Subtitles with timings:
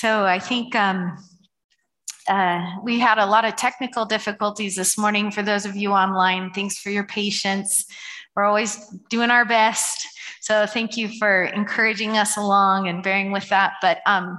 [0.00, 1.14] So I think um,
[2.26, 5.30] uh, we had a lot of technical difficulties this morning.
[5.30, 7.84] For those of you online, thanks for your patience.
[8.34, 8.78] We're always
[9.10, 10.08] doing our best.
[10.40, 13.74] So thank you for encouraging us along and bearing with that.
[13.82, 14.38] But um,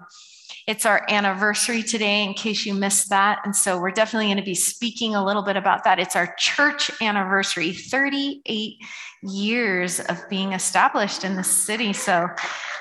[0.68, 3.40] it's our anniversary today, in case you missed that.
[3.44, 6.00] And so we're definitely going to be speaking a little bit about that.
[6.00, 8.78] It's our church anniversary, 38
[9.24, 11.94] years of being established in the city.
[11.94, 12.28] So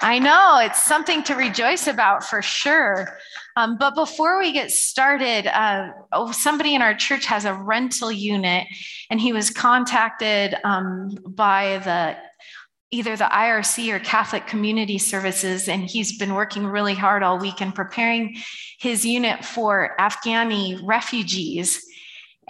[0.03, 3.19] I know it's something to rejoice about for sure.
[3.57, 8.11] Um, but before we get started, uh, oh, somebody in our church has a rental
[8.13, 8.67] unit,
[9.11, 12.17] and he was contacted um, by the
[12.91, 17.61] either the IRC or Catholic Community Services, and he's been working really hard all week
[17.61, 18.37] in preparing
[18.79, 21.87] his unit for Afghani refugees.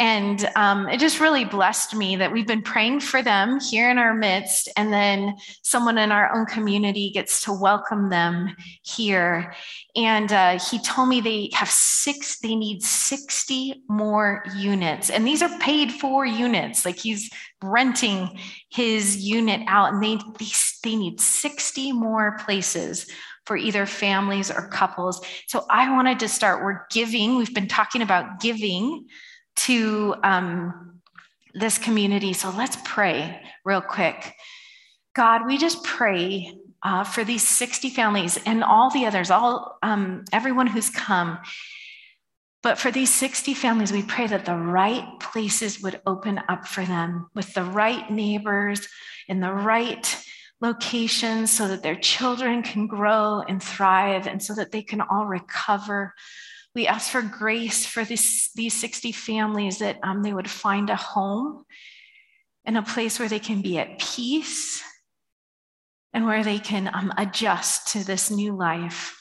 [0.00, 3.98] And um, it just really blessed me that we've been praying for them here in
[3.98, 9.54] our midst, and then someone in our own community gets to welcome them here.
[9.94, 15.10] And uh, he told me they have six, they need 60 more units.
[15.10, 16.86] And these are paid for units.
[16.86, 17.28] Like he's
[17.62, 18.38] renting
[18.70, 20.50] his unit out, and they, they,
[20.82, 23.06] they need 60 more places
[23.44, 25.20] for either families or couples.
[25.46, 29.06] So I wanted to start, we're giving, we've been talking about giving
[29.66, 31.00] to um,
[31.54, 32.32] this community.
[32.32, 34.34] So let's pray real quick.
[35.14, 40.24] God, we just pray uh, for these 60 families and all the others, all um,
[40.32, 41.38] everyone who's come.
[42.62, 46.84] But for these 60 families, we pray that the right places would open up for
[46.84, 48.86] them with the right neighbors
[49.28, 50.24] in the right
[50.60, 55.26] locations so that their children can grow and thrive and so that they can all
[55.26, 56.14] recover
[56.74, 60.96] we ask for grace for this, these 60 families that um, they would find a
[60.96, 61.64] home
[62.64, 64.82] and a place where they can be at peace
[66.12, 69.16] and where they can um, adjust to this new life.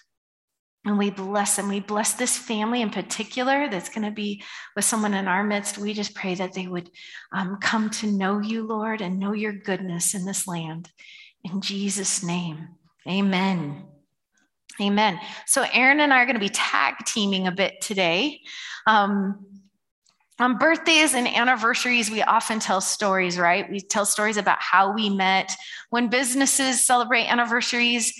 [0.86, 1.68] And we bless them.
[1.68, 4.44] We bless this family in particular that's going to be
[4.76, 5.78] with someone in our midst.
[5.78, 6.90] We just pray that they would
[7.34, 10.90] um, come to know you, Lord, and know your goodness in this land.
[11.44, 12.70] In Jesus' name,
[13.08, 13.86] amen.
[14.82, 15.20] Amen.
[15.46, 18.42] So, Aaron and I are going to be tag teaming a bit today.
[18.88, 19.46] Um,
[20.40, 23.70] on birthdays and anniversaries, we often tell stories, right?
[23.70, 25.54] We tell stories about how we met.
[25.90, 28.14] When businesses celebrate anniversaries,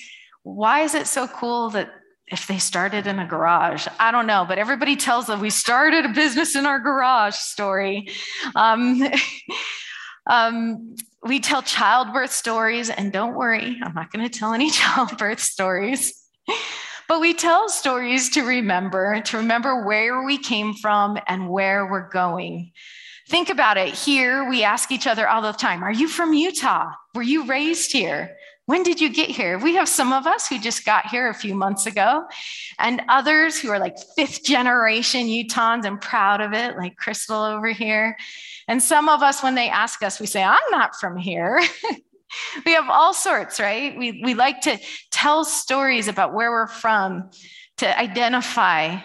[0.44, 1.90] why is it so cool that
[2.28, 3.88] if they started in a garage?
[4.00, 8.10] I don't know, but everybody tells them we started a business in our garage story.
[8.54, 9.02] Um,
[10.30, 15.40] um, we tell childbirth stories, and don't worry, I'm not going to tell any childbirth
[15.40, 16.19] stories
[17.08, 22.10] but we tell stories to remember, to remember where we came from and where we're
[22.10, 22.72] going.
[23.28, 23.94] Think about it.
[23.94, 26.92] Here, we ask each other all the time Are you from Utah?
[27.14, 28.36] Were you raised here?
[28.66, 29.58] When did you get here?
[29.58, 32.28] We have some of us who just got here a few months ago,
[32.78, 37.70] and others who are like fifth generation Utahns and proud of it, like Crystal over
[37.70, 38.16] here.
[38.68, 41.60] And some of us, when they ask us, we say, I'm not from here.
[42.66, 43.98] we have all sorts, right?
[43.98, 44.78] We, we like to
[45.12, 47.30] tell stories about where we're from
[47.78, 48.98] to identify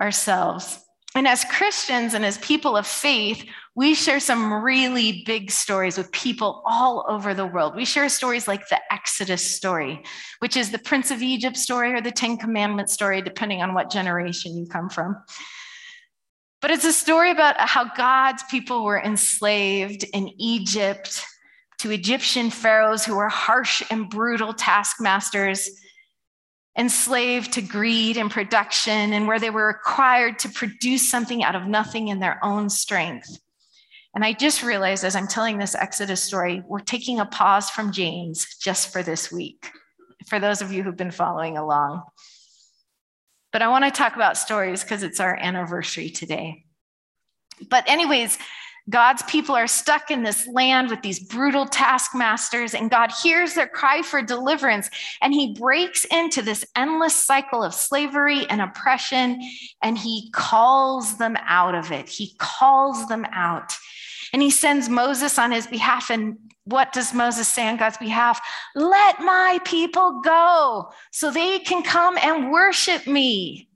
[0.00, 0.78] ourselves.
[1.14, 3.44] And as Christians and as people of faith,
[3.74, 7.74] we share some really big stories with people all over the world.
[7.74, 10.02] We share stories like the Exodus story,
[10.40, 13.90] which is the Prince of Egypt story or the Ten Commandments story, depending on what
[13.90, 15.16] generation you come from.
[16.60, 21.24] But it's a story about how God's people were enslaved in Egypt
[21.78, 25.70] to Egyptian pharaohs who were harsh and brutal taskmasters,
[26.76, 31.66] enslaved to greed and production, and where they were required to produce something out of
[31.66, 33.38] nothing in their own strength.
[34.14, 37.92] And I just realized as I'm telling this Exodus story, we're taking a pause from
[37.92, 39.70] James just for this week,
[40.26, 42.02] for those of you who've been following along.
[43.52, 46.64] But I want to talk about stories because it's our anniversary today.
[47.70, 48.38] But, anyways,
[48.88, 53.68] God's people are stuck in this land with these brutal taskmasters, and God hears their
[53.68, 54.88] cry for deliverance,
[55.20, 59.40] and He breaks into this endless cycle of slavery and oppression,
[59.82, 62.08] and He calls them out of it.
[62.08, 63.74] He calls them out,
[64.32, 66.10] and He sends Moses on His behalf.
[66.10, 68.40] And what does Moses say on God's behalf?
[68.74, 73.67] Let my people go so they can come and worship me.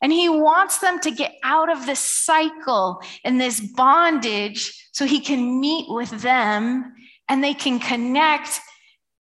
[0.00, 5.20] And he wants them to get out of this cycle and this bondage so he
[5.20, 6.94] can meet with them
[7.28, 8.60] and they can connect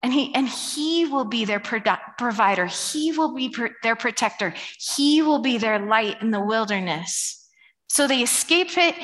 [0.01, 5.39] and he and he will be their provider he will be their protector he will
[5.39, 7.47] be their light in the wilderness
[7.87, 8.95] so they escape it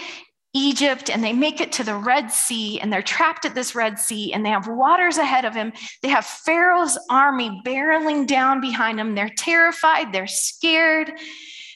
[0.54, 4.00] Egypt and they make it to the Red Sea and they're trapped at this Red
[4.00, 5.72] Sea and they have waters ahead of him.
[6.02, 9.14] They have Pharaoh's army barreling down behind them.
[9.14, 11.12] They're terrified, they're scared.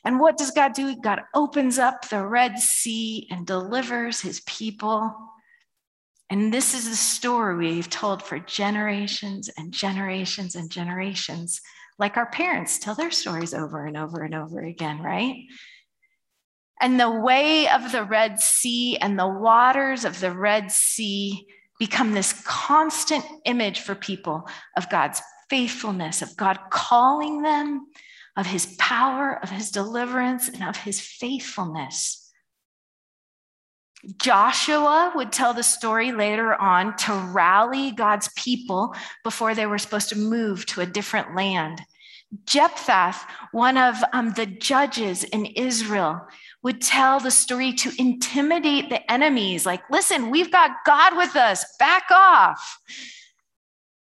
[0.05, 0.95] And what does God do?
[0.95, 5.15] God opens up the Red Sea and delivers his people.
[6.29, 11.61] And this is the story we've told for generations and generations and generations,
[11.97, 15.45] like our parents tell their stories over and over and over again, right?
[16.81, 21.45] And the way of the Red Sea and the waters of the Red Sea
[21.79, 27.87] become this constant image for people of God's faithfulness, of God calling them,
[28.35, 32.31] of his power, of his deliverance, and of his faithfulness.
[34.17, 38.93] Joshua would tell the story later on to rally God's people
[39.23, 41.81] before they were supposed to move to a different land.
[42.45, 43.15] Jephthah,
[43.51, 46.21] one of um, the judges in Israel,
[46.63, 51.63] would tell the story to intimidate the enemies like, listen, we've got God with us,
[51.77, 52.79] back off.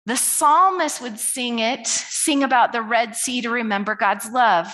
[0.06, 4.66] The psalmist would sing it, sing about the Red Sea to remember God's love.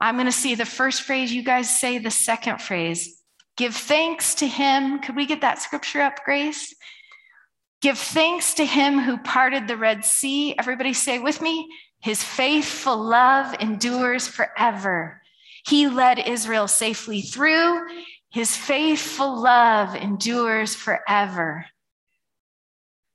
[0.00, 3.22] I'm going to see the first phrase, you guys say the second phrase.
[3.56, 4.98] Give thanks to him.
[4.98, 6.74] Could we get that scripture up, Grace?
[7.80, 10.58] Give thanks to him who parted the Red Sea.
[10.58, 11.68] Everybody say with me,
[12.00, 15.22] his faithful love endures forever.
[15.66, 17.86] He led Israel safely through.
[18.30, 21.66] His faithful love endures forever.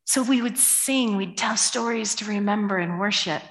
[0.09, 3.43] So we would sing, we'd tell stories to remember and worship.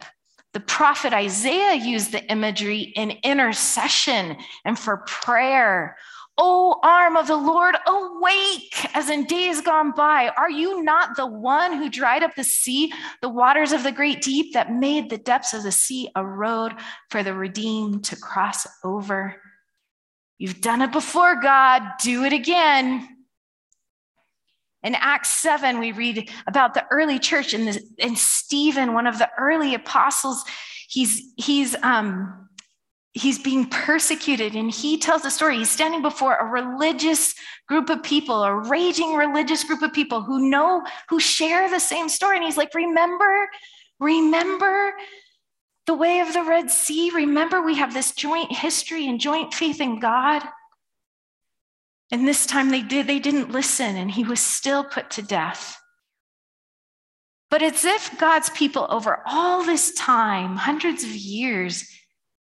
[0.54, 5.96] The prophet Isaiah used the imagery in intercession and for prayer.
[6.36, 10.32] O arm of the Lord, awake as in days gone by.
[10.36, 14.20] Are you not the one who dried up the sea, the waters of the great
[14.20, 16.72] deep that made the depths of the sea a road
[17.08, 19.36] for the redeemed to cross over?
[20.38, 21.82] You've done it before, God.
[22.02, 23.17] Do it again.
[24.82, 29.18] In Acts 7, we read about the early church and, the, and Stephen, one of
[29.18, 30.44] the early apostles.
[30.88, 32.48] He's, he's, um,
[33.12, 35.58] he's being persecuted and he tells the story.
[35.58, 37.34] He's standing before a religious
[37.66, 42.08] group of people a raging religious group of people who know who share the same
[42.08, 42.36] story.
[42.36, 43.48] And he's like remember
[43.98, 44.92] remember
[45.86, 47.10] the way of the red sea?
[47.10, 50.42] Remember we have this joint history and joint faith in god
[52.10, 55.80] and this time they did they didn't listen and he was still put to death
[57.50, 61.88] but it's if god's people over all this time hundreds of years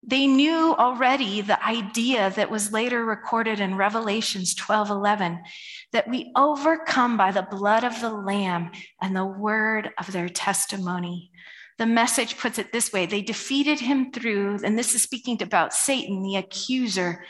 [0.07, 5.43] they knew already the idea that was later recorded in Revelations 12 11
[5.91, 8.71] that we overcome by the blood of the Lamb
[9.01, 11.31] and the word of their testimony.
[11.77, 15.73] The message puts it this way they defeated him through, and this is speaking about
[15.73, 17.25] Satan, the accuser.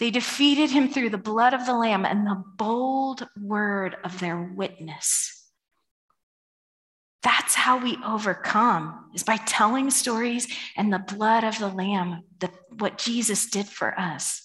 [0.00, 4.42] They defeated him through the blood of the Lamb and the bold word of their
[4.42, 5.44] witness.
[7.22, 10.46] That's how we overcome is by telling stories
[10.76, 14.42] and the blood of the lamb, the, what Jesus did for us.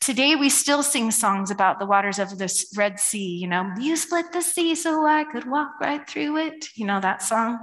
[0.00, 3.96] Today we still sing songs about the waters of the Red Sea, you know, you
[3.96, 6.66] split the sea so I could walk right through it.
[6.74, 7.58] You know that song?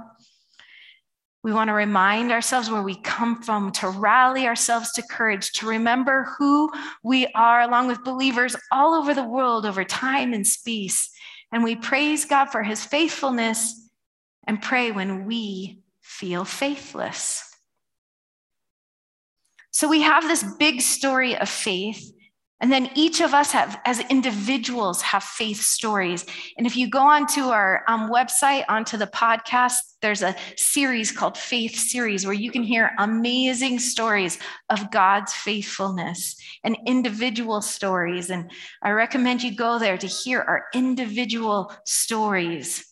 [1.42, 5.66] We want to remind ourselves where we come from, to rally ourselves to courage, to
[5.66, 6.70] remember who
[7.02, 11.10] we are, along with believers all over the world over time and space.
[11.50, 13.88] And we praise God for his faithfulness
[14.46, 17.48] and pray when we feel faithless.
[19.72, 22.12] So we have this big story of faith.
[22.62, 26.24] And then each of us have, as individuals, have faith stories.
[26.56, 31.36] And if you go onto our um, website, onto the podcast, there's a series called
[31.36, 34.38] Faith Series where you can hear amazing stories
[34.70, 38.30] of God's faithfulness and individual stories.
[38.30, 38.48] And
[38.80, 42.86] I recommend you go there to hear our individual stories.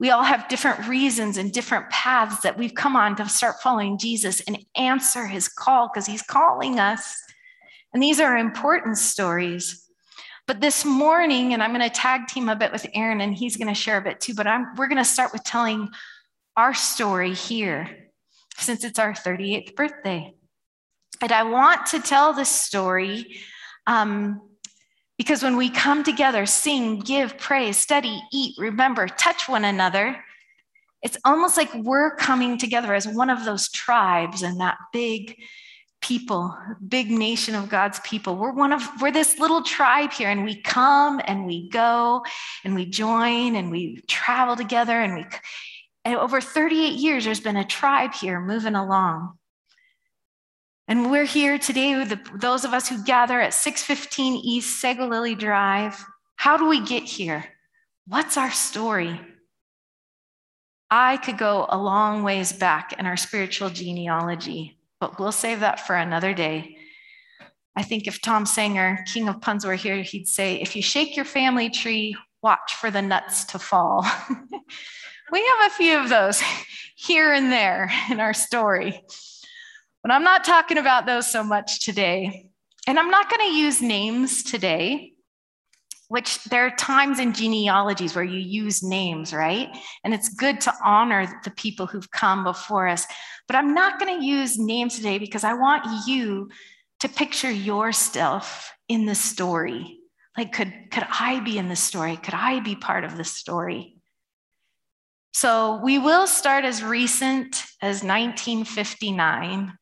[0.00, 3.96] We all have different reasons and different paths that we've come on to start following
[3.96, 7.23] Jesus and answer his call because he's calling us.
[7.94, 9.88] And these are important stories.
[10.46, 13.56] But this morning, and I'm going to tag team a bit with Aaron, and he's
[13.56, 15.88] going to share a bit too, but I'm, we're going to start with telling
[16.56, 18.10] our story here
[18.58, 20.34] since it's our 38th birthday.
[21.22, 23.36] And I want to tell this story
[23.86, 24.42] um,
[25.16, 30.22] because when we come together, sing, give, pray, study, eat, remember, touch one another,
[31.02, 35.36] it's almost like we're coming together as one of those tribes and that big
[36.04, 36.54] people,
[36.86, 38.36] big nation of God's people.
[38.36, 42.22] We're one of we're this little tribe here and we come and we go
[42.62, 45.24] and we join and we travel together and we
[46.04, 49.38] and over 38 years there's been a tribe here moving along.
[50.86, 56.04] And we're here today, the, those of us who gather at 615 East Lily Drive.
[56.36, 57.46] How do we get here?
[58.06, 59.18] What's our story?
[60.90, 65.80] I could go a long ways back in our spiritual genealogy, but we'll save that
[65.80, 66.76] for another day.
[67.76, 71.16] I think if Tom Sanger, King of Puns, were here, he'd say, if you shake
[71.16, 74.06] your family tree, watch for the nuts to fall.
[75.32, 76.40] we have a few of those
[76.96, 79.02] here and there in our story.
[80.02, 82.50] But I'm not talking about those so much today.
[82.86, 85.13] And I'm not going to use names today,
[86.08, 89.68] which there are times in genealogies where you use names, right?
[90.04, 93.06] And it's good to honor the people who've come before us.
[93.46, 96.50] But I'm not going to use names today because I want you
[97.00, 99.98] to picture yourself in the story.
[100.36, 102.16] Like, could, could I be in the story?
[102.16, 103.96] Could I be part of the story?
[105.32, 109.76] So we will start as recent as 1959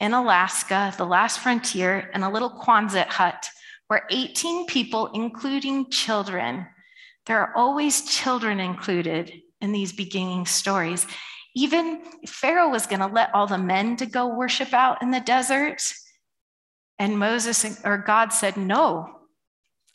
[0.00, 3.48] in Alaska, the last frontier, in a little Quonset hut
[3.92, 6.66] where 18 people, including children,
[7.26, 9.30] there are always children included
[9.60, 11.06] in these beginning stories.
[11.54, 15.20] Even Pharaoh was going to let all the men to go worship out in the
[15.20, 15.82] desert.
[16.98, 19.10] And Moses or God said, No,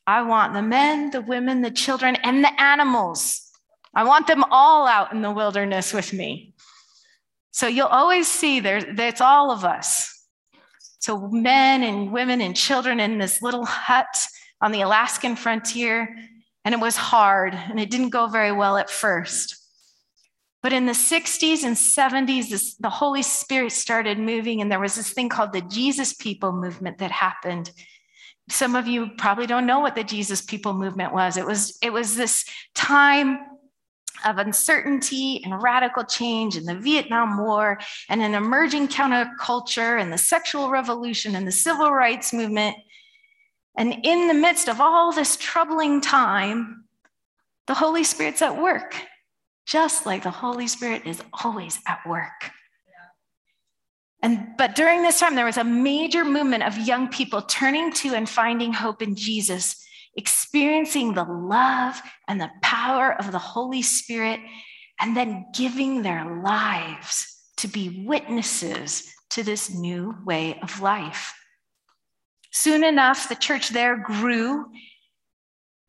[0.05, 3.49] I want the men, the women, the children, and the animals.
[3.95, 6.53] I want them all out in the wilderness with me.
[7.49, 10.16] So you'll always see there, it's all of us.
[10.99, 14.07] So men and women and children in this little hut
[14.61, 16.15] on the Alaskan frontier.
[16.65, 19.55] And it was hard and it didn't go very well at first.
[20.63, 24.95] But in the 60s and 70s, this, the Holy Spirit started moving, and there was
[24.95, 27.71] this thing called the Jesus People movement that happened.
[28.49, 31.37] Some of you probably don't know what the Jesus People movement was.
[31.37, 33.39] It was, it was this time
[34.25, 40.17] of uncertainty and radical change in the Vietnam War and an emerging counterculture and the
[40.17, 42.75] sexual revolution and the civil rights movement.
[43.77, 46.85] And in the midst of all this troubling time,
[47.67, 48.95] the Holy Spirit's at work,
[49.65, 52.51] just like the Holy Spirit is always at work.
[54.23, 58.15] And but during this time, there was a major movement of young people turning to
[58.15, 59.86] and finding hope in Jesus
[60.17, 64.39] experiencing the love and the power of the Holy Spirit,
[64.99, 71.33] and then giving their lives to be witnesses to this new way of life.
[72.51, 74.65] Soon enough, the church there grew.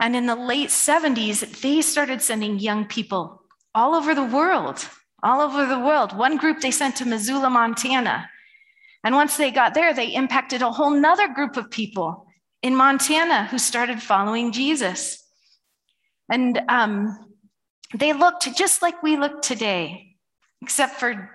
[0.00, 3.42] And in the late 70s, they started sending young people
[3.75, 4.87] all over the world,
[5.23, 6.16] all over the world.
[6.16, 8.28] One group they sent to Missoula, Montana.
[9.02, 12.27] And once they got there, they impacted a whole nother group of people
[12.62, 15.24] in Montana who started following Jesus.
[16.30, 17.16] And um,
[17.94, 20.16] they looked just like we look today,
[20.60, 21.30] except for,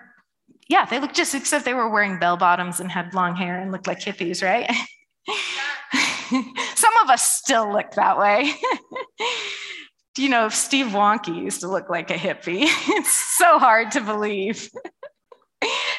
[0.68, 3.72] yeah, they looked just except they were wearing bell bottoms and had long hair and
[3.72, 4.70] looked like hippies, right?
[6.74, 8.54] Some of us still look that way.
[10.14, 12.62] Do you know Steve Wonky used to look like a hippie?
[12.88, 14.68] it's so hard to believe.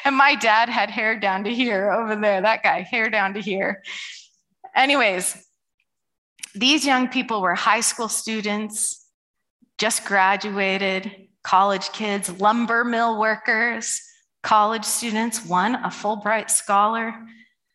[0.04, 3.40] and my dad had hair down to here over there, that guy, hair down to
[3.40, 3.82] here.
[4.76, 5.34] Anyways,
[6.54, 9.06] these young people were high school students,
[9.78, 14.02] just graduated, college kids, lumber mill workers,
[14.42, 17.14] college students, one a Fulbright scholar,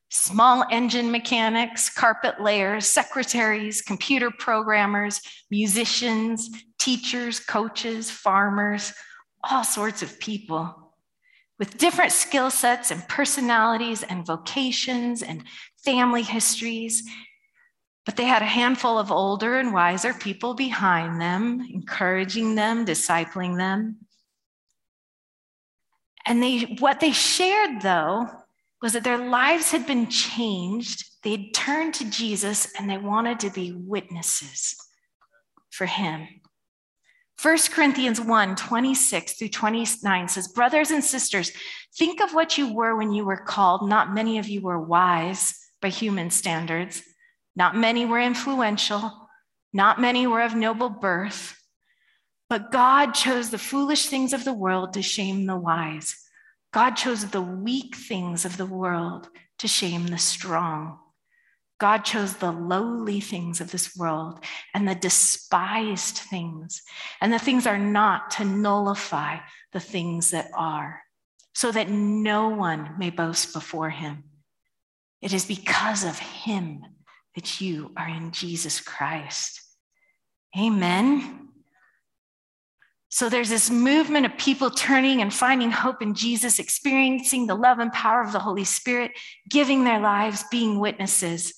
[0.10, 8.94] small engine mechanics, carpet layers, secretaries, computer programmers, musicians, teachers, coaches, farmers,
[9.44, 10.92] all sorts of people
[11.62, 15.44] with different skill sets and personalities and vocations and
[15.84, 17.04] family histories,
[18.06, 23.58] but they had a handful of older and wiser people behind them, encouraging them, discipling
[23.58, 23.98] them.
[26.26, 28.28] And they, what they shared, though,
[28.82, 31.06] was that their lives had been changed.
[31.24, 34.76] They'd turned to Jesus and they wanted to be witnesses
[35.70, 36.28] for him.
[37.42, 41.52] 1 Corinthians 1 26 through 29 says, Brothers and sisters,
[41.96, 43.90] think of what you were when you were called.
[43.90, 47.04] Not many of you were wise by human standards.
[47.56, 49.30] Not many were influential,
[49.74, 51.58] not many were of noble birth,
[52.50, 56.16] but God chose the foolish things of the world to shame the wise.
[56.74, 61.00] God chose the weak things of the world to shame the strong.
[61.80, 66.82] God chose the lowly things of this world and the despised things,
[67.20, 69.38] and the things are not to nullify
[69.74, 71.02] the things that are,
[71.56, 74.24] so that no one may boast before him.
[75.22, 76.84] It is because of him
[77.36, 79.62] that you are in Jesus Christ.
[80.60, 81.50] Amen.
[83.10, 87.80] So there's this movement of people turning and finding hope in Jesus, experiencing the love
[87.80, 89.12] and power of the Holy Spirit,
[89.50, 91.54] giving their lives, being witnesses.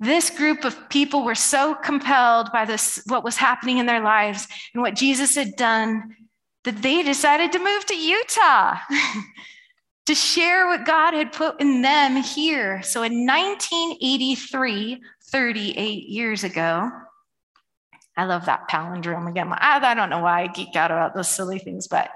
[0.00, 4.48] This group of people were so compelled by this, what was happening in their lives
[4.72, 6.16] and what Jesus had done
[6.64, 8.78] that they decided to move to Utah
[10.06, 12.82] to share what God had put in them here.
[12.82, 16.90] So in 1983, 38 years ago,
[18.16, 19.52] I love that palindrome again.
[19.52, 22.10] I don't know why I geek out about those silly things, but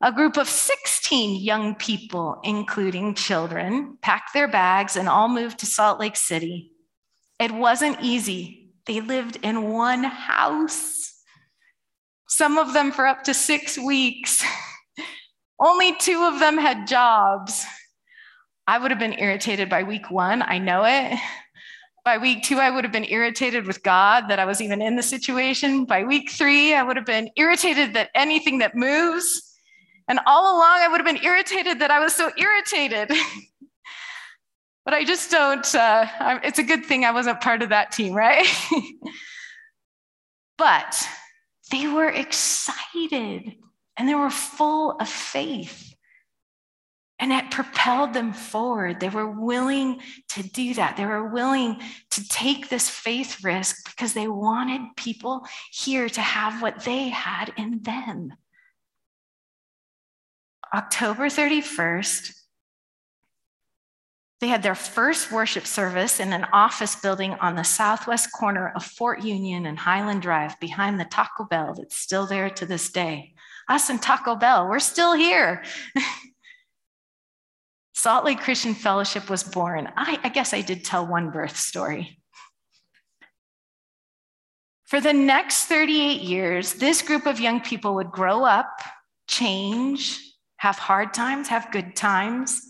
[0.00, 5.66] a group of 16 young people, including children, packed their bags and all moved to
[5.66, 6.72] Salt Lake City.
[7.40, 8.70] It wasn't easy.
[8.86, 11.14] They lived in one house,
[12.28, 14.44] some of them for up to six weeks.
[15.60, 17.66] Only two of them had jobs.
[18.66, 20.42] I would have been irritated by week one.
[20.42, 21.18] I know it.
[22.04, 24.96] By week two, I would have been irritated with God that I was even in
[24.96, 25.84] the situation.
[25.84, 29.42] By week three, I would have been irritated that anything that moves.
[30.06, 33.10] And all along, I would have been irritated that I was so irritated.
[34.84, 36.06] but I just don't, uh,
[36.44, 38.46] it's a good thing I wasn't part of that team, right?
[40.56, 41.06] but
[41.70, 43.54] they were excited
[43.98, 45.84] and they were full of faith.
[47.18, 49.00] And it propelled them forward.
[49.00, 50.96] They were willing to do that.
[50.96, 56.62] They were willing to take this faith risk because they wanted people here to have
[56.62, 58.34] what they had in them.
[60.72, 62.34] October 31st,
[64.40, 68.84] they had their first worship service in an office building on the southwest corner of
[68.84, 73.34] Fort Union and Highland Drive behind the Taco Bell that's still there to this day.
[73.68, 75.62] Us and Taco Bell, we're still here.
[77.94, 79.90] Salt Lake Christian Fellowship was born.
[79.96, 82.20] I, I, guess I did tell one birth story.
[84.86, 88.80] For the next 38 years, this group of young people would grow up,
[89.26, 90.18] change,
[90.58, 92.62] have hard times, have good times,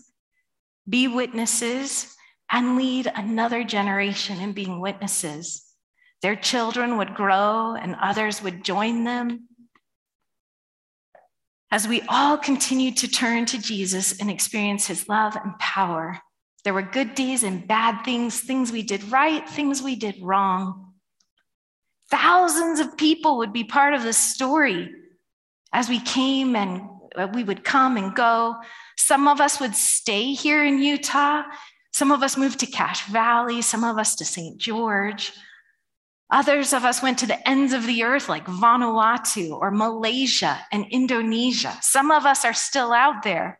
[0.89, 2.15] be witnesses,
[2.51, 5.63] and lead another generation in being witnesses.
[6.21, 9.48] Their children would grow and others would join them
[11.71, 16.19] as we all continued to turn to Jesus and experience his love and power,
[16.63, 20.93] there were good days and bad things, things we did right, things we did wrong.
[22.09, 24.91] Thousands of people would be part of the story
[25.71, 26.81] as we came and
[27.33, 28.55] we would come and go.
[28.97, 31.43] Some of us would stay here in Utah.
[31.93, 34.57] Some of us moved to Cache Valley, some of us to St.
[34.57, 35.31] George.
[36.31, 40.85] Others of us went to the ends of the earth, like Vanuatu or Malaysia and
[40.91, 41.75] Indonesia.
[41.81, 43.59] Some of us are still out there.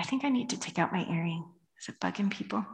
[0.00, 1.44] I think I need to take out my earring.
[1.78, 2.64] Is it bugging people?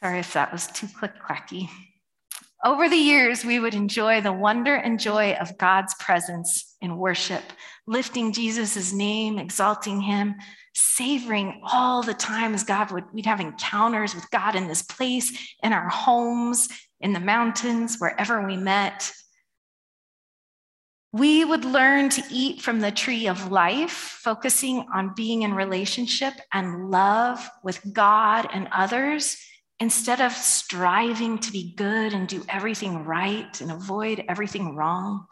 [0.00, 1.68] Sorry if that was too click clacky.
[2.64, 7.44] Over the years, we would enjoy the wonder and joy of God's presence in worship,
[7.86, 10.34] lifting Jesus' name, exalting him,
[10.74, 15.72] savoring all the times God would, we'd have encounters with God in this place, in
[15.72, 16.68] our homes,
[17.00, 19.12] in the mountains, wherever we met.
[21.12, 26.34] We would learn to eat from the tree of life, focusing on being in relationship
[26.52, 29.36] and love with God and others,
[29.80, 35.26] instead of striving to be good and do everything right and avoid everything wrong.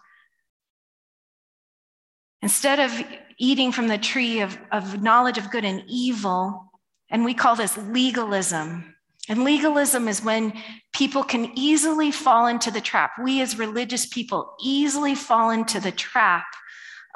[2.43, 2.93] Instead of
[3.39, 6.71] eating from the tree of, of knowledge of good and evil,
[7.11, 8.95] and we call this legalism.
[9.29, 10.53] And legalism is when
[10.93, 13.13] people can easily fall into the trap.
[13.21, 16.47] We, as religious people, easily fall into the trap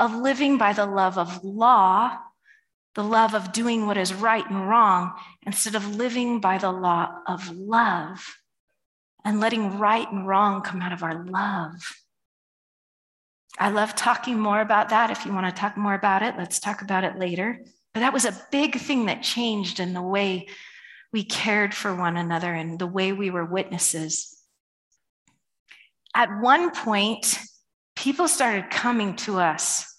[0.00, 2.18] of living by the love of law,
[2.94, 5.12] the love of doing what is right and wrong,
[5.46, 8.36] instead of living by the law of love
[9.24, 11.96] and letting right and wrong come out of our love.
[13.58, 15.10] I love talking more about that.
[15.10, 17.62] If you want to talk more about it, let's talk about it later.
[17.92, 20.48] But that was a big thing that changed in the way
[21.12, 24.36] we cared for one another and the way we were witnesses.
[26.14, 27.38] At one point,
[27.96, 29.89] people started coming to us.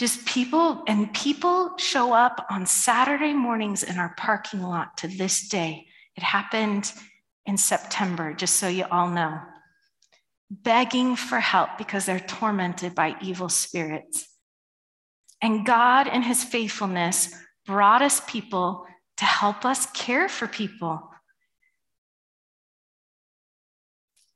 [0.00, 5.46] Just people, and people show up on Saturday mornings in our parking lot to this
[5.46, 5.88] day.
[6.16, 6.90] It happened
[7.44, 9.38] in September, just so you all know
[10.50, 14.26] begging for help because they're tormented by evil spirits.
[15.42, 17.34] And God, in his faithfulness,
[17.66, 18.86] brought us people
[19.18, 21.09] to help us care for people.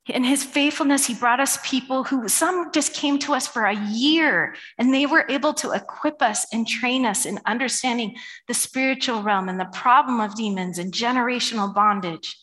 [0.07, 3.75] In his faithfulness, he brought us people who some just came to us for a
[3.87, 8.15] year and they were able to equip us and train us in understanding
[8.47, 12.37] the spiritual realm and the problem of demons and generational bondage.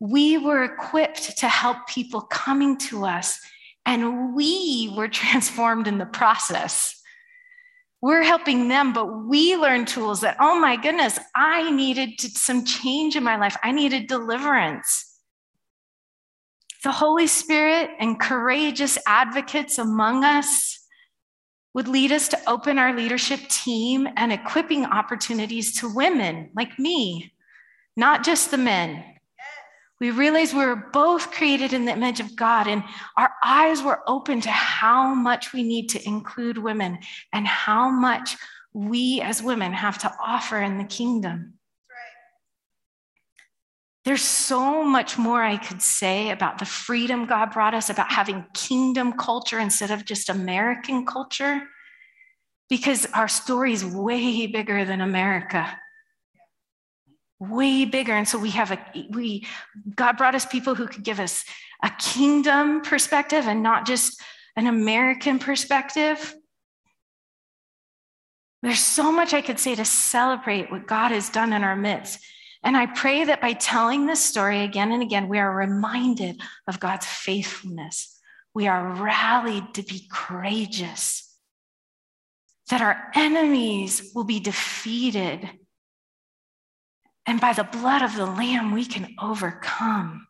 [0.00, 3.40] we were equipped to help people coming to us,
[3.84, 6.94] and we were transformed in the process.
[8.00, 13.16] We're helping them, but we learned tools that, oh my goodness, I needed some change
[13.16, 13.56] in my life.
[13.64, 15.07] I needed deliverance.
[16.84, 20.78] The Holy Spirit and courageous advocates among us
[21.74, 27.32] would lead us to open our leadership team and equipping opportunities to women like me,
[27.96, 29.04] not just the men.
[30.00, 32.84] We realized we were both created in the image of God, and
[33.16, 36.98] our eyes were open to how much we need to include women
[37.32, 38.36] and how much
[38.72, 41.57] we as women have to offer in the kingdom.
[44.08, 48.46] There's so much more I could say about the freedom God brought us, about having
[48.54, 51.60] kingdom culture instead of just American culture,
[52.70, 55.78] because our story is way bigger than America
[57.38, 58.14] way bigger.
[58.14, 58.78] And so we have a,
[59.10, 59.46] we,
[59.94, 61.44] God brought us people who could give us
[61.84, 64.20] a kingdom perspective and not just
[64.56, 66.34] an American perspective.
[68.62, 72.18] There's so much I could say to celebrate what God has done in our midst.
[72.62, 76.80] And I pray that by telling this story again and again, we are reminded of
[76.80, 78.18] God's faithfulness.
[78.54, 81.36] We are rallied to be courageous,
[82.70, 85.48] that our enemies will be defeated
[87.28, 90.26] and by the blood of the Lamb, we can overcome.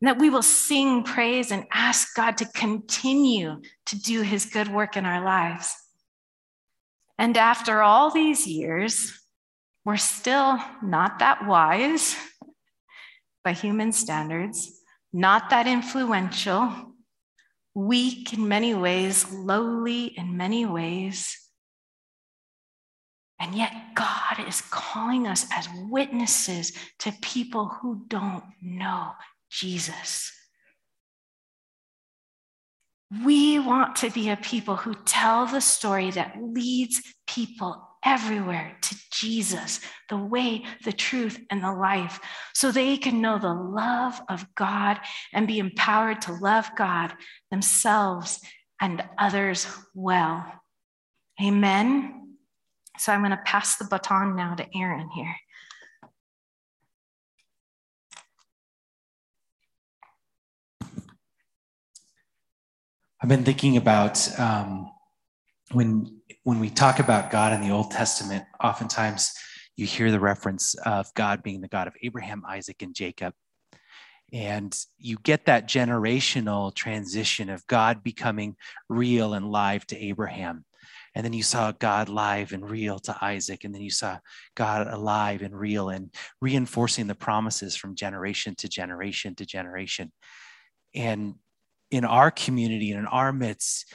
[0.00, 4.68] And that we will sing praise and ask God to continue to do his good
[4.68, 5.74] work in our lives.
[7.18, 9.20] And after all these years,
[9.84, 12.16] we're still not that wise
[13.44, 14.80] by human standards,
[15.12, 16.72] not that influential,
[17.74, 21.38] weak in many ways, lowly in many ways.
[23.40, 29.12] And yet, God is calling us as witnesses to people who don't know
[29.50, 30.30] Jesus.
[33.24, 38.96] We want to be a people who tell the story that leads people everywhere to
[39.12, 42.20] Jesus, the way, the truth, and the life,
[42.54, 44.98] so they can know the love of God
[45.32, 47.12] and be empowered to love God,
[47.50, 48.40] themselves,
[48.80, 50.44] and others well.
[51.42, 52.36] Amen.
[52.98, 55.34] So I'm going to pass the baton now to Aaron here.
[63.22, 64.90] I've been thinking about um,
[65.70, 69.32] when when we talk about God in the Old Testament, oftentimes
[69.76, 73.32] you hear the reference of God being the God of Abraham, Isaac, and Jacob.
[74.32, 78.56] And you get that generational transition of God becoming
[78.88, 80.64] real and live to Abraham.
[81.14, 83.64] And then you saw God live and real to Isaac.
[83.64, 84.18] And then you saw
[84.56, 90.10] God alive and real and reinforcing the promises from generation to generation to generation.
[90.94, 91.34] And
[91.90, 93.92] in our community and in our midst,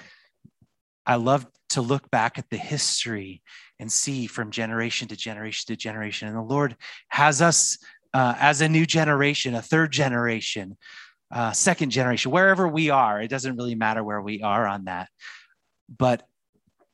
[1.08, 3.42] I love to look back at the history
[3.80, 6.28] and see from generation to generation to generation.
[6.28, 6.76] And the Lord
[7.08, 7.78] has us
[8.14, 10.78] uh, as a new generation, a third generation,
[11.34, 13.22] uh, second generation, wherever we are.
[13.22, 15.10] It doesn't really matter where we are on that.
[15.98, 16.28] But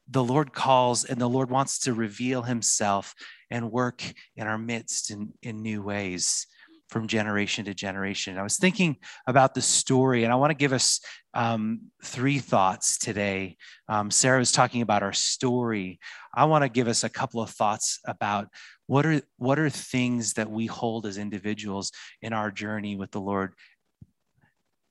[0.08, 3.16] the Lord calls and the Lord wants to reveal himself
[3.50, 4.04] and work
[4.36, 6.46] in our midst in, in new ways
[6.94, 8.38] from generation to generation.
[8.38, 11.02] I was thinking about the story, and I want to give us
[11.34, 13.58] um, three thoughts today.
[13.90, 16.00] Um, Sarah was talking about our story.
[16.36, 18.50] I want to give us a couple of thoughts about
[18.86, 23.22] what are what are things that we hold as individuals in our journey with the
[23.22, 23.56] Lord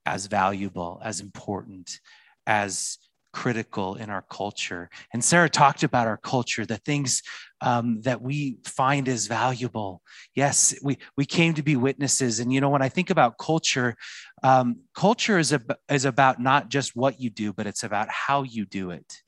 [0.04, 2.00] as valuable, as important,
[2.48, 2.98] as
[3.32, 4.90] critical in our culture.
[5.12, 7.22] And Sarah talked about our culture, the things
[7.60, 10.02] um, that we find as valuable.
[10.34, 12.40] Yes, we, we came to be witnesses.
[12.40, 13.96] And, you know, when I think about culture,
[14.42, 18.42] um, culture is, a, is about not just what you do, but it's about how
[18.42, 19.22] you do it.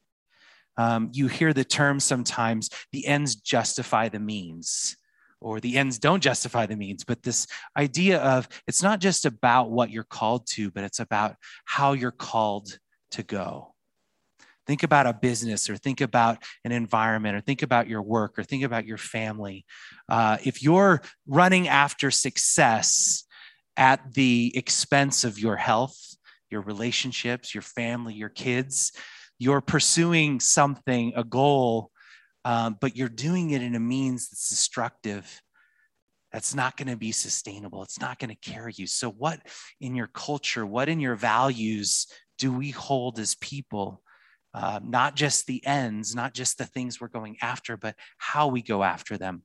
[0.77, 4.97] Um, you hear the term sometimes the ends justify the means
[5.41, 9.71] or the ends don't justify the means but this idea of it's not just about
[9.71, 12.79] what you're called to but it's about how you're called
[13.13, 13.74] to go
[14.67, 18.45] Think about a business or think about an environment or think about your work or
[18.45, 19.65] think about your family.
[20.09, 23.25] Uh, if you're running after success
[23.77, 25.99] at the expense of your health,
[26.51, 28.93] your relationships, your family, your kids,
[29.39, 31.91] you're pursuing something, a goal,
[32.45, 35.43] um, but you're doing it in a means that's destructive
[36.35, 37.85] that's not going to be sustainable.
[37.85, 38.89] It's not going to carry you.
[38.89, 39.39] So, what
[39.81, 44.03] in your culture, what in your values do we hold as people
[44.55, 48.63] uh, not just the ends, not just the things we're going after, but how we
[48.63, 49.43] go after them.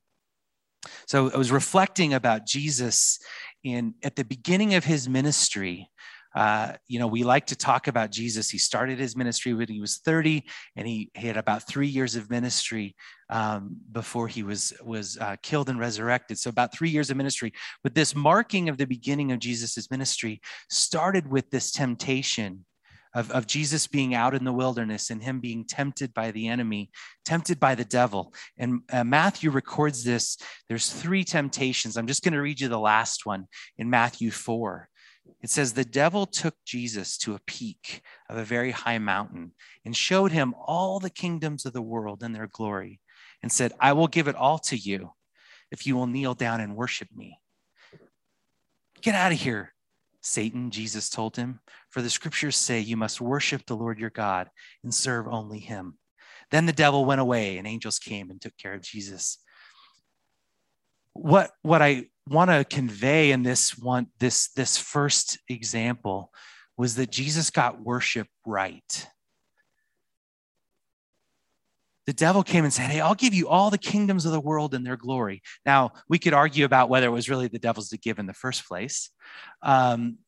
[1.06, 3.18] So I was reflecting about Jesus
[3.64, 5.90] in at the beginning of his ministry,
[6.34, 8.48] uh, you know, we like to talk about Jesus.
[8.48, 10.44] He started his ministry when he was 30,
[10.76, 12.94] and he, he had about three years of ministry
[13.30, 16.38] um, before he was, was uh, killed and resurrected.
[16.38, 17.52] So, about three years of ministry.
[17.82, 22.64] But this marking of the beginning of Jesus' ministry started with this temptation
[23.14, 26.90] of, of Jesus being out in the wilderness and him being tempted by the enemy,
[27.24, 28.32] tempted by the devil.
[28.56, 30.36] And uh, Matthew records this.
[30.68, 31.96] There's three temptations.
[31.96, 33.46] I'm just going to read you the last one
[33.78, 34.88] in Matthew 4.
[35.42, 39.52] It says, The devil took Jesus to a peak of a very high mountain
[39.84, 43.00] and showed him all the kingdoms of the world and their glory
[43.42, 45.12] and said, I will give it all to you
[45.70, 47.38] if you will kneel down and worship me.
[49.00, 49.72] Get out of here,
[50.20, 54.50] Satan, Jesus told him, for the scriptures say you must worship the Lord your God
[54.82, 55.98] and serve only him.
[56.50, 59.38] Then the devil went away and angels came and took care of Jesus.
[61.12, 66.32] What, what I want to convey in this one, this, this first example
[66.76, 69.06] was that Jesus got worship right.
[72.06, 74.74] The devil came and said, Hey, I'll give you all the kingdoms of the world
[74.74, 75.42] and their glory.
[75.64, 78.34] Now, we could argue about whether it was really the devil's to give in the
[78.34, 79.10] first place.
[79.62, 80.18] Um,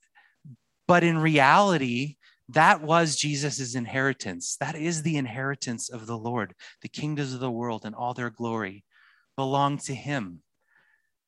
[0.86, 2.16] but in reality,
[2.50, 4.56] that was Jesus' inheritance.
[4.60, 6.54] That is the inheritance of the Lord.
[6.82, 8.84] The kingdoms of the world and all their glory
[9.36, 10.42] belong to him.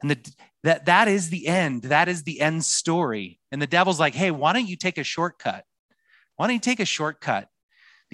[0.03, 1.85] And the, that, that is the end.
[1.85, 3.41] That is the end story.
[3.51, 5.65] And the devil's like, hey, why don't you take a shortcut?
[6.37, 7.49] Why don't you take a shortcut?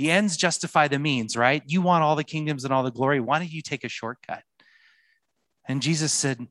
[0.00, 1.62] The ends justify the means, right?
[1.66, 3.20] You want all the kingdoms and all the glory.
[3.20, 4.42] Why don't you take a shortcut?
[5.68, 6.46] And Jesus said,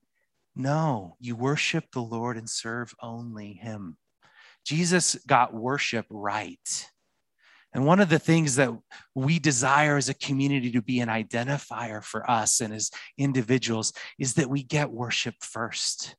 [0.56, 3.98] no, you worship the Lord and serve only him.
[4.64, 6.92] Jesus got worship right.
[7.74, 8.70] And one of the things that
[9.16, 14.36] we desire as a community to be an identifier for us and as individuals is
[14.36, 16.16] that we get worship first.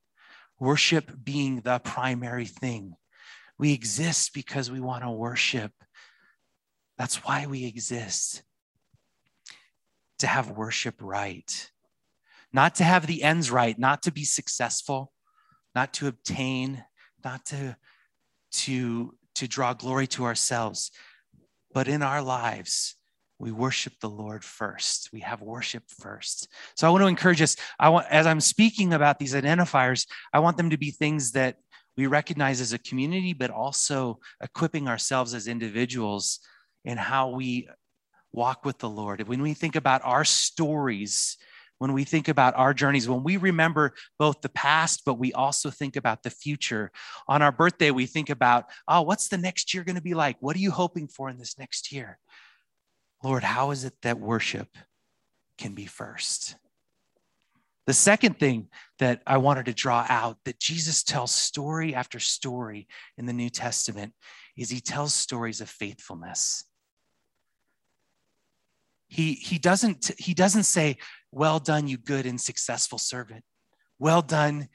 [0.58, 2.94] Worship being the primary thing.
[3.56, 5.70] We exist because we want to worship.
[7.00, 8.42] That's why we exist.
[10.18, 11.70] To have worship right,
[12.52, 15.10] not to have the ends right, not to be successful,
[15.74, 16.84] not to obtain,
[17.24, 17.74] not to,
[18.52, 20.90] to, to draw glory to ourselves
[21.72, 22.96] but in our lives,
[23.38, 25.10] we worship the Lord first.
[25.12, 26.48] We have worship first.
[26.76, 27.56] So I want to encourage us.
[27.78, 31.56] I want, as I'm speaking about these identifiers, I want them to be things that
[31.96, 36.40] we recognize as a community, but also equipping ourselves as individuals
[36.84, 37.68] in how we
[38.32, 39.26] walk with the Lord.
[39.26, 41.36] When we think about our stories,
[41.78, 45.70] when we think about our journeys, when we remember both the past, but we also
[45.70, 46.92] think about the future.
[47.26, 50.36] On our birthday, we think about, oh, what's the next year going to be like?
[50.40, 52.18] What are you hoping for in this next year?
[53.24, 54.68] Lord, how is it that worship
[55.58, 56.56] can be first?
[57.86, 62.86] The second thing that I wanted to draw out that Jesus tells story after story
[63.16, 64.12] in the New Testament
[64.56, 66.64] is he tells stories of faithfulness.
[69.10, 70.96] He, he, doesn't, he doesn't say,
[71.32, 73.44] Well done, you good and successful servant.
[73.98, 74.68] Well done,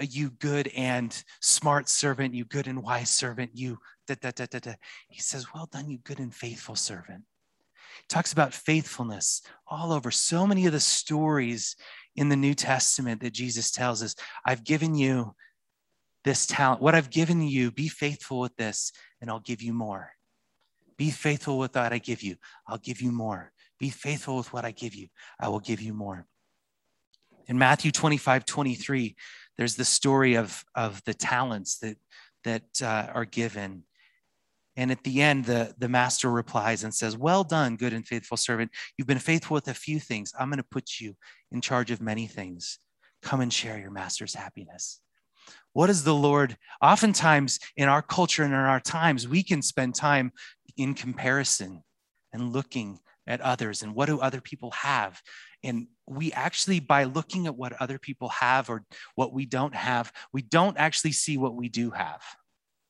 [0.00, 4.58] you good and smart servant, you good and wise servant, you da, da, da, da,
[4.58, 4.72] da.
[5.08, 7.22] He says, Well done, you good and faithful servant.
[7.98, 10.10] He talks about faithfulness all over.
[10.10, 11.76] So many of the stories
[12.16, 15.36] in the New Testament that Jesus tells us I've given you
[16.24, 16.82] this talent.
[16.82, 20.10] What I've given you, be faithful with this, and I'll give you more.
[20.96, 22.36] Be faithful with what I give you,
[22.66, 23.52] I'll give you more.
[23.78, 25.08] Be faithful with what I give you.
[25.38, 26.26] I will give you more.
[27.46, 29.16] In Matthew 25, 23,
[29.56, 31.96] there's the story of, of the talents that,
[32.44, 33.84] that uh, are given.
[34.76, 38.36] And at the end, the, the master replies and says, Well done, good and faithful
[38.36, 38.70] servant.
[38.96, 40.32] You've been faithful with a few things.
[40.38, 41.14] I'm going to put you
[41.50, 42.78] in charge of many things.
[43.22, 45.00] Come and share your master's happiness.
[45.72, 46.56] What is the Lord?
[46.82, 50.32] Oftentimes in our culture and in our times, we can spend time
[50.76, 51.82] in comparison
[52.32, 55.22] and looking at others and what do other people have.
[55.62, 60.12] And we actually, by looking at what other people have or what we don't have,
[60.32, 62.22] we don't actually see what we do have.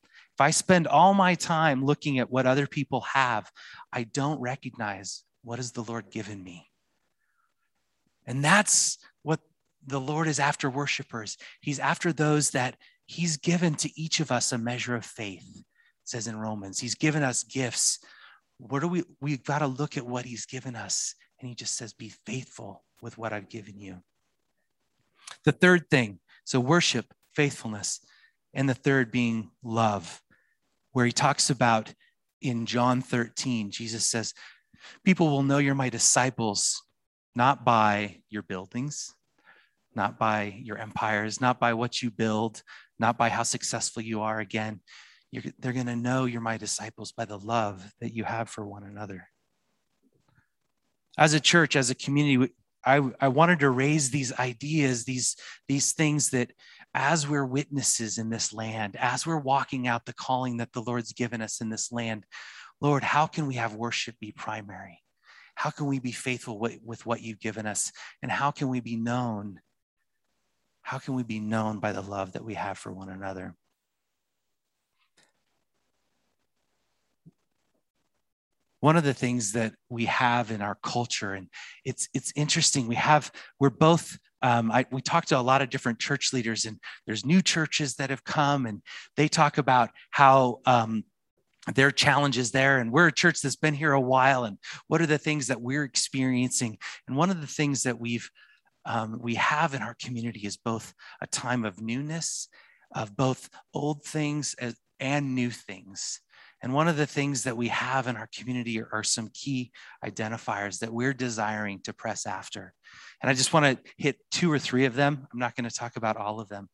[0.02, 3.50] If I spend all my time looking at what other people have,
[3.92, 6.70] I don't recognize what has the Lord given me.
[8.24, 9.40] And that's what
[9.84, 11.36] the Lord is after worshipers.
[11.60, 15.64] He's after those that He's given to each of us a measure of faith,
[16.04, 16.78] says in Romans.
[16.78, 17.98] He's given us gifts
[18.58, 21.76] what do we we've got to look at what he's given us and he just
[21.76, 24.02] says be faithful with what i've given you
[25.44, 28.00] the third thing so worship faithfulness
[28.54, 30.20] and the third being love
[30.92, 31.92] where he talks about
[32.40, 34.34] in john 13 jesus says
[35.04, 36.82] people will know you're my disciples
[37.34, 39.14] not by your buildings
[39.94, 42.62] not by your empires not by what you build
[42.98, 44.40] not by how successful you are.
[44.40, 44.80] Again,
[45.32, 48.84] they're going to know you're my disciples by the love that you have for one
[48.84, 49.28] another.
[51.16, 52.52] As a church, as a community,
[52.84, 55.36] I, I wanted to raise these ideas, these,
[55.66, 56.52] these things that
[56.94, 61.12] as we're witnesses in this land, as we're walking out the calling that the Lord's
[61.12, 62.24] given us in this land,
[62.80, 65.00] Lord, how can we have worship be primary?
[65.54, 67.90] How can we be faithful with, with what you've given us?
[68.22, 69.60] And how can we be known?
[70.82, 73.56] How can we be known by the love that we have for one another?
[78.80, 81.48] One of the things that we have in our culture and
[81.84, 82.86] it's it's interesting.
[82.86, 86.64] We have we're both um, I, we talked to a lot of different church leaders
[86.64, 88.82] and there's new churches that have come and
[89.16, 91.04] they talk about how um,
[91.74, 95.06] their challenges there and we're a church that's been here a while and what are
[95.06, 96.78] the things that we're experiencing?
[97.08, 98.30] And one of the things that we've
[98.84, 102.48] um, we have in our community is both a time of newness
[102.94, 106.20] of both old things as, and new things
[106.62, 109.70] and one of the things that we have in our community are, some key
[110.04, 112.74] identifiers that we're desiring to press after.
[113.22, 115.28] And I just want to hit two or three of them.
[115.32, 116.68] I'm not going to talk about all of them.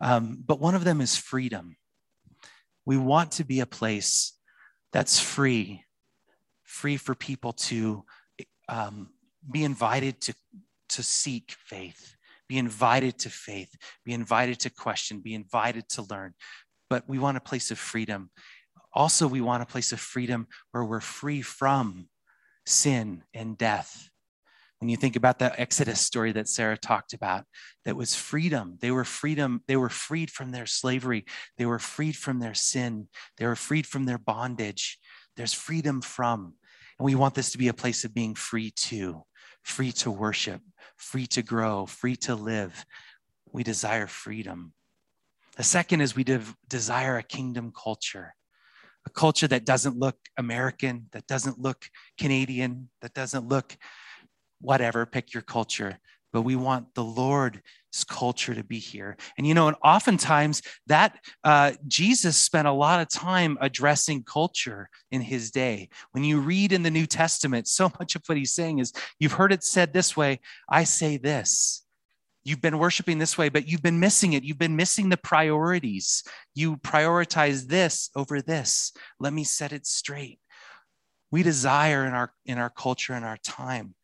[0.00, 1.76] Um, but one of them is freedom.
[2.84, 4.32] We want to be a place
[4.92, 5.84] that's free,
[6.64, 8.04] free for people to
[8.68, 9.10] um,
[9.50, 10.34] be invited to,
[10.90, 12.16] to seek faith,
[12.48, 13.74] be invited to faith,
[14.04, 16.34] be invited to question, be invited to learn.
[16.90, 18.30] But we want a place of freedom.
[18.98, 22.08] Also, we want a place of freedom where we're free from
[22.66, 24.10] sin and death.
[24.80, 27.44] When you think about that Exodus story that Sarah talked about,
[27.84, 28.76] that was freedom.
[28.80, 29.62] They were freedom.
[29.68, 31.26] They were freed from their slavery.
[31.58, 33.06] They were freed from their sin.
[33.36, 34.98] They were freed from their bondage.
[35.36, 36.54] There's freedom from.
[36.98, 39.22] And we want this to be a place of being free to,
[39.62, 40.60] free to worship,
[40.96, 42.84] free to grow, free to live.
[43.52, 44.72] We desire freedom.
[45.56, 48.34] The second is we de- desire a kingdom culture
[49.08, 53.74] a culture that doesn't look American, that doesn't look Canadian, that doesn't look
[54.60, 55.98] whatever, pick your culture.
[56.30, 59.16] But we want the Lord's culture to be here.
[59.38, 64.90] And you know, and oftentimes that uh, Jesus spent a lot of time addressing culture
[65.10, 65.88] in his day.
[66.10, 69.32] When you read in the New Testament, so much of what he's saying is, you've
[69.32, 71.82] heard it said this way, I say this.
[72.48, 74.42] You've been worshiping this way, but you've been missing it.
[74.42, 76.22] You've been missing the priorities.
[76.54, 78.90] You prioritize this over this.
[79.20, 80.40] Let me set it straight.
[81.30, 83.94] We desire in our in our culture and our time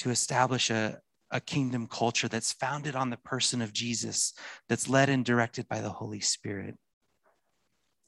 [0.00, 0.98] to establish a,
[1.30, 4.34] a kingdom culture that's founded on the person of Jesus,
[4.68, 6.76] that's led and directed by the Holy Spirit.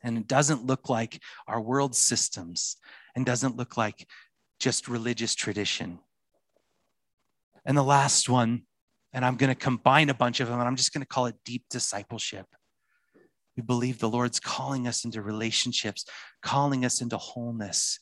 [0.03, 2.77] And it doesn't look like our world systems
[3.17, 4.07] and doesn't look like
[4.61, 6.01] just religious tradition.
[7.65, 8.65] And the last one
[9.13, 11.27] and I'm going to combine a bunch of them, and I'm just going to call
[11.27, 12.47] it deep discipleship.
[13.57, 16.05] We believe the Lord's calling us into relationships,
[16.43, 17.99] calling us into wholeness,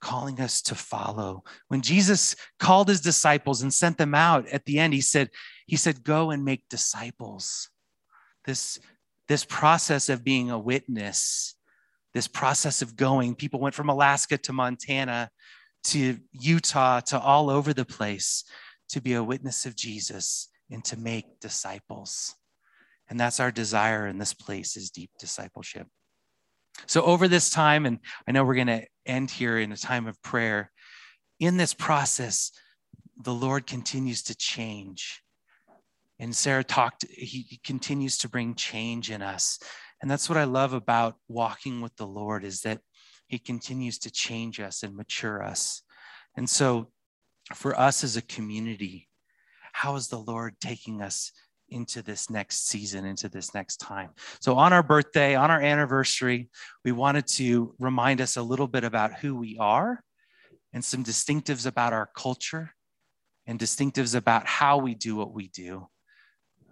[0.00, 1.42] calling us to follow.
[1.68, 5.30] When Jesus called his disciples and sent them out at the end, he said,
[5.66, 7.70] he said, go and make disciples.
[8.44, 8.78] This,
[9.28, 11.54] this process of being a witness,
[12.12, 15.30] this process of going, people went from Alaska to Montana
[15.84, 18.44] to Utah to all over the place
[18.90, 22.34] to be a witness of Jesus and to make disciples.
[23.08, 25.86] And that's our desire in this place is deep discipleship.
[26.86, 30.06] So over this time, and I know we're going to end here in a time
[30.06, 30.72] of prayer,
[31.38, 32.50] in this process,
[33.22, 35.20] the Lord continues to change.
[36.18, 39.58] And Sarah talked, he continues to bring change in us.
[40.00, 42.80] And that's what I love about walking with the Lord is that
[43.26, 45.82] he continues to change us and mature us.
[46.36, 46.90] And so
[47.52, 49.08] for us as a community,
[49.72, 51.32] how is the Lord taking us
[51.68, 54.10] into this next season, into this next time?
[54.40, 56.48] So, on our birthday, on our anniversary,
[56.84, 60.00] we wanted to remind us a little bit about who we are
[60.72, 62.72] and some distinctives about our culture
[63.46, 65.86] and distinctives about how we do what we do.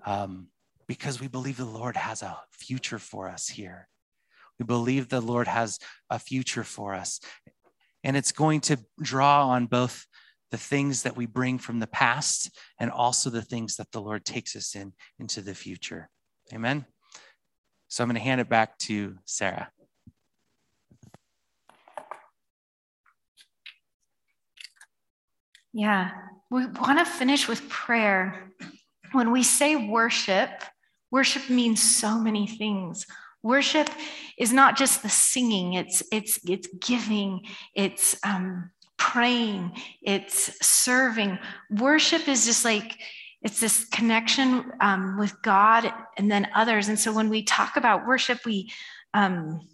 [0.07, 0.49] Um,
[0.89, 3.89] because we believe the Lord has a future for us here.
[4.59, 5.79] We believe the Lord has
[6.11, 7.21] a future for us.
[8.05, 10.07] And it's going to draw on both
[10.53, 14.25] the things that we bring from the past and also the things that the Lord
[14.25, 16.11] takes us in into the future.
[16.53, 16.85] Amen.
[17.89, 19.71] So I'm going to hand it back to Sarah.
[25.73, 26.11] Yeah,
[26.51, 28.51] we want to finish with prayer.
[29.13, 30.51] When we say worship,
[31.11, 33.07] worship means so many things.
[33.43, 33.89] Worship
[34.39, 37.41] is not just the singing; it's it's it's giving,
[37.75, 38.71] it's um,
[39.11, 41.39] praying, it's serving.
[41.71, 42.99] Worship is just like
[43.43, 46.89] It's this connection um, with God and then others.
[46.89, 48.71] And so when we talk about worship, we,
[49.13, 49.67] um,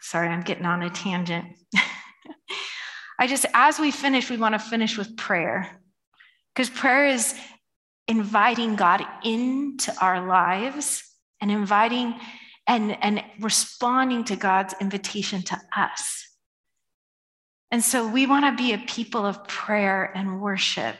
[0.00, 1.46] sorry, I'm getting on a tangent.
[3.18, 5.80] I just, as we finish, we want to finish with prayer
[6.54, 7.34] because prayer is
[8.06, 11.02] inviting God into our lives
[11.40, 12.14] and inviting
[12.66, 16.25] and, and responding to God's invitation to us.
[17.70, 20.96] And so we want to be a people of prayer and worship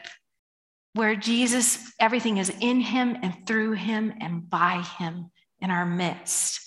[0.93, 6.59] where Jesus, everything is in him and through him and by him in our midst.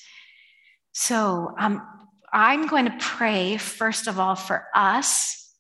[0.92, 1.86] So um,
[2.32, 5.53] I'm going to pray, first of all, for us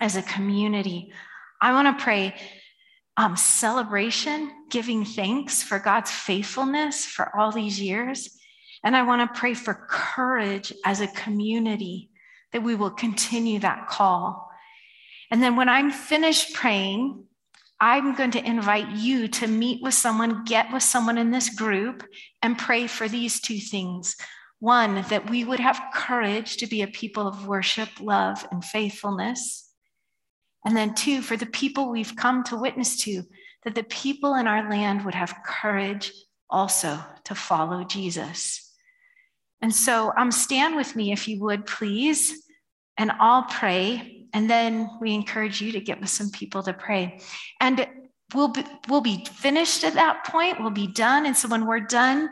[0.00, 1.12] as a community.
[1.60, 2.34] I want to pray
[3.16, 8.38] um, celebration, giving thanks for God's faithfulness for all these years.
[8.84, 12.10] And I want to pray for courage as a community
[12.56, 14.50] that we will continue that call.
[15.30, 17.22] And then when I'm finished praying,
[17.78, 22.02] I'm going to invite you to meet with someone, get with someone in this group,
[22.40, 24.16] and pray for these two things.
[24.58, 29.70] One, that we would have courage to be a people of worship, love, and faithfulness.
[30.64, 33.24] And then, two, for the people we've come to witness to,
[33.64, 36.10] that the people in our land would have courage
[36.48, 38.72] also to follow Jesus.
[39.60, 42.45] And so, um, stand with me if you would, please,
[42.98, 47.20] and I'll pray and then we encourage you to get with some people to pray.
[47.58, 47.88] And
[48.34, 50.60] we'll be, we'll be finished at that point.
[50.60, 51.24] We'll be done.
[51.24, 52.28] And so when we're done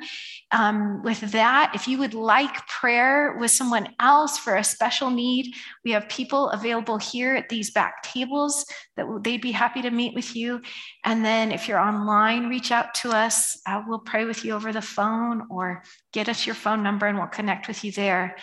[0.51, 5.55] um, with that, if you would like prayer with someone else for a special need,
[5.83, 10.15] we have people available here at these back tables that they'd be happy to meet
[10.15, 10.61] with you.
[11.05, 13.59] And then if you're online, reach out to us.
[13.67, 17.17] Uh, we'll pray with you over the phone or get us your phone number and
[17.17, 18.37] we'll connect with you there.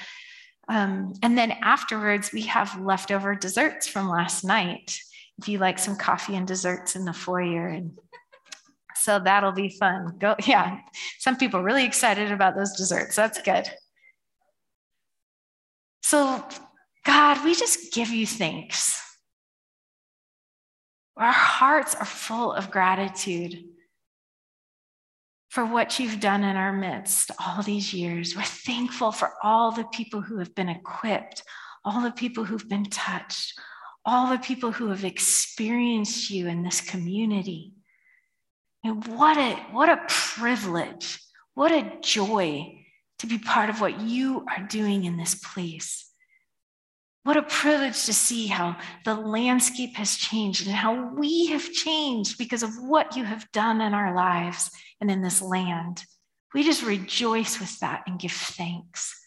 [0.72, 4.98] Um, and then afterwards, we have leftover desserts from last night.
[5.38, 8.00] If you like some coffee and desserts in the foyer, and
[8.96, 10.16] so that'll be fun.
[10.18, 10.80] Go, yeah.
[11.20, 13.18] Some people really excited about those desserts.
[13.18, 13.70] That's good.
[16.04, 16.42] So,
[17.04, 18.98] God, we just give you thanks.
[21.18, 23.66] Our hearts are full of gratitude
[25.52, 28.38] for what you've done in our midst all these years.
[28.38, 31.44] We're thankful for all the people who have been equipped,
[31.84, 33.60] all the people who've been touched,
[34.06, 37.74] all the people who have experienced you in this community.
[38.86, 41.20] And what a, what a privilege,
[41.54, 42.86] what a joy
[43.20, 46.11] to be part of what you are doing in this place.
[47.24, 52.38] What a privilege to see how the landscape has changed and how we have changed
[52.38, 56.04] because of what you have done in our lives and in this land.
[56.54, 59.18] We just rejoice with that and give thanks.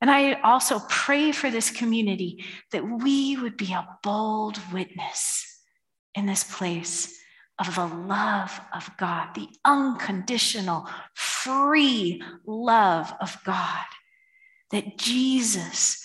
[0.00, 5.44] And I also pray for this community that we would be a bold witness
[6.14, 7.14] in this place
[7.58, 13.84] of the love of God, the unconditional, free love of God
[14.70, 16.04] that Jesus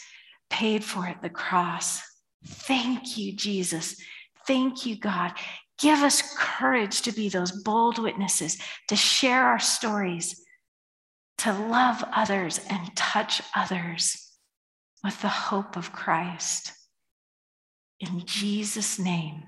[0.54, 2.04] paid for at the cross.
[2.46, 4.00] Thank you, Jesus.
[4.46, 5.34] Thank you, God.
[5.80, 10.46] Give us courage to be those bold witnesses, to share our stories,
[11.40, 14.32] to love others and touch others
[15.04, 16.72] with the hope of Christ.
[18.00, 19.44] In Jesus' name,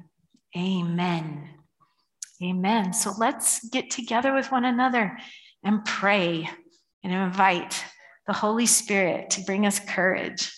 [0.57, 1.49] amen.
[2.43, 2.93] Amen.
[2.93, 5.15] So let's get together with one another
[5.63, 6.49] and pray
[7.03, 7.85] and invite
[8.25, 10.51] the Holy Spirit to bring us courage.